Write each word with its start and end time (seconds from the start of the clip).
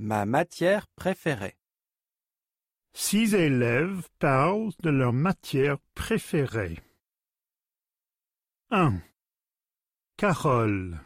Ma 0.00 0.26
matière 0.26 0.86
préférée. 0.94 1.58
Six 2.92 3.34
élèves 3.34 4.08
parlent 4.20 4.70
de 4.78 4.90
leur 4.90 5.12
matière 5.12 5.78
préférée. 5.96 6.78
1. 8.70 9.00
Carole. 10.16 11.00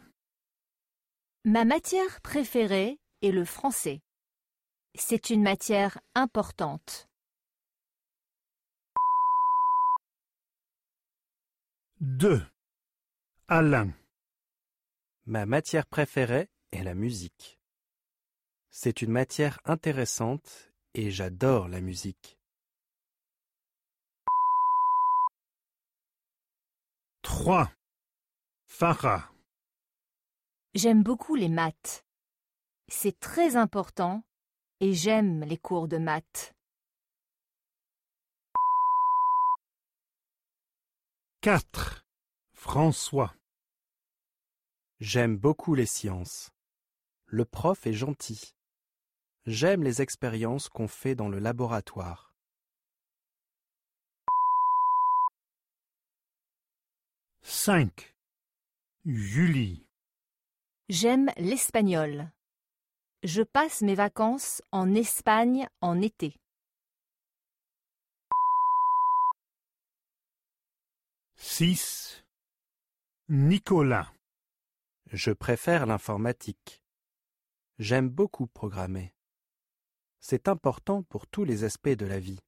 Ma 1.45 1.65
matière 1.65 2.21
préférée 2.21 3.01
est 3.23 3.31
le 3.31 3.47
français. 3.47 4.03
C'est 4.95 5.31
une 5.31 5.43
matière 5.43 5.99
importante. 6.15 7.09
2. 12.01 12.45
Alain. 13.49 13.91
Ma 15.25 15.47
matière 15.47 15.87
préférée 15.87 16.51
est 16.73 16.83
la 16.83 16.95
musique. 16.95 17.62
C'est 18.75 19.03
une 19.03 19.11
matière 19.11 19.61
intéressante 19.67 20.73
et 20.95 21.11
j'adore 21.11 21.69
la 21.69 21.83
musique. 21.83 22.39
3. 27.21 27.71
Farah. 28.65 29.31
J'aime 30.73 31.03
beaucoup 31.03 31.35
les 31.35 31.51
maths. 31.51 32.07
C'est 32.89 33.21
très 33.21 33.57
important 33.57 34.25
et 34.81 34.95
j'aime 34.95 35.45
les 35.45 35.59
cours 35.59 35.87
de 35.87 35.99
maths. 35.99 36.55
4. 41.43 42.07
François. 42.55 43.35
J'aime 44.99 45.37
beaucoup 45.37 45.75
les 45.75 45.87
sciences. 45.87 46.53
Le 47.27 47.45
prof 47.45 47.87
est 47.87 47.93
gentil. 47.93 48.55
J'aime 49.47 49.83
les 49.83 50.01
expériences 50.01 50.69
qu'on 50.69 50.87
fait 50.87 51.17
dans 51.17 51.29
le 51.29 51.41
laboratoire. 51.41 52.33
5. 57.43 58.15
Julie. 59.05 59.85
J'aime 60.89 61.33
l'espagnol. 61.39 62.31
Je 63.25 63.43
passe 63.43 63.83
mes 63.83 63.97
vacances 63.97 64.63
en 64.71 64.95
Espagne 64.95 65.69
en 65.81 66.01
été. 66.01 66.37
6. 71.35 72.25
Nicolas. 73.29 74.13
Je 75.11 75.33
préfère 75.33 75.87
l'informatique. 75.87 76.85
J'aime 77.81 78.09
beaucoup 78.09 78.47
programmer. 78.47 79.13
C'est 80.25 80.47
important 80.47 81.03
pour 81.03 81.27
tous 81.27 81.45
les 81.45 81.65
aspects 81.65 81.89
de 81.89 82.07
la 82.07 82.21
vie. 82.21 82.39